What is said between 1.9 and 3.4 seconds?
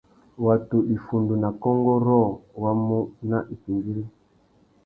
rôō wá mú nà